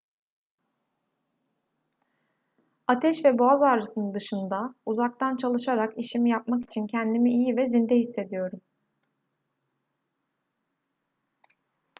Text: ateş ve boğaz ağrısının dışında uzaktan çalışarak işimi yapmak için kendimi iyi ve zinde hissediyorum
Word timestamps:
ateş 2.87 3.25
ve 3.25 3.39
boğaz 3.39 3.63
ağrısının 3.63 4.13
dışında 4.13 4.75
uzaktan 4.85 5.35
çalışarak 5.37 5.97
işimi 5.97 6.29
yapmak 6.29 6.63
için 6.63 6.87
kendimi 6.87 7.31
iyi 7.31 7.57
ve 7.57 7.65
zinde 7.65 7.95
hissediyorum 7.95 8.61